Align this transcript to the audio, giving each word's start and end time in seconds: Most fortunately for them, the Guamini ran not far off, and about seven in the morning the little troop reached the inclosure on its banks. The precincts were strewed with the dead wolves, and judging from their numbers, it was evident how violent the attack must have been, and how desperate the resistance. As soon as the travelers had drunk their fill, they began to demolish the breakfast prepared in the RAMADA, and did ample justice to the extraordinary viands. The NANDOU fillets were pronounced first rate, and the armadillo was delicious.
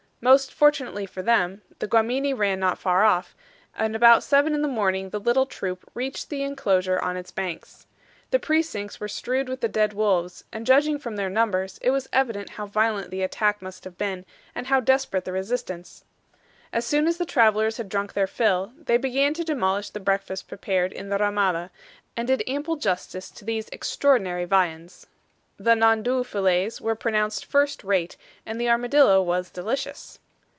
Most 0.23 0.53
fortunately 0.53 1.07
for 1.07 1.23
them, 1.23 1.63
the 1.79 1.87
Guamini 1.87 2.31
ran 2.31 2.59
not 2.59 2.77
far 2.77 3.03
off, 3.03 3.33
and 3.73 3.95
about 3.95 4.21
seven 4.21 4.53
in 4.53 4.61
the 4.61 4.67
morning 4.67 5.09
the 5.09 5.19
little 5.19 5.47
troop 5.47 5.83
reached 5.95 6.29
the 6.29 6.43
inclosure 6.43 6.99
on 6.99 7.17
its 7.17 7.31
banks. 7.31 7.87
The 8.29 8.37
precincts 8.37 8.99
were 8.99 9.07
strewed 9.07 9.49
with 9.49 9.61
the 9.61 9.67
dead 9.67 9.93
wolves, 9.93 10.43
and 10.53 10.63
judging 10.63 10.99
from 10.99 11.15
their 11.15 11.31
numbers, 11.31 11.79
it 11.81 11.89
was 11.89 12.07
evident 12.13 12.51
how 12.51 12.67
violent 12.67 13.09
the 13.09 13.23
attack 13.23 13.63
must 13.63 13.83
have 13.83 13.97
been, 13.97 14.23
and 14.53 14.67
how 14.67 14.79
desperate 14.79 15.25
the 15.25 15.31
resistance. 15.33 16.03
As 16.71 16.85
soon 16.85 17.07
as 17.07 17.17
the 17.17 17.25
travelers 17.25 17.77
had 17.77 17.89
drunk 17.89 18.13
their 18.13 18.27
fill, 18.27 18.73
they 18.77 18.97
began 18.97 19.33
to 19.33 19.43
demolish 19.43 19.89
the 19.89 19.99
breakfast 19.99 20.47
prepared 20.47 20.93
in 20.93 21.09
the 21.09 21.17
RAMADA, 21.17 21.71
and 22.15 22.27
did 22.27 22.43
ample 22.45 22.75
justice 22.75 23.31
to 23.31 23.43
the 23.43 23.57
extraordinary 23.71 24.45
viands. 24.45 25.07
The 25.57 25.75
NANDOU 25.75 26.23
fillets 26.25 26.81
were 26.81 26.95
pronounced 26.95 27.45
first 27.45 27.83
rate, 27.83 28.17
and 28.47 28.59
the 28.59 28.67
armadillo 28.67 29.21
was 29.21 29.51
delicious. 29.51 30.17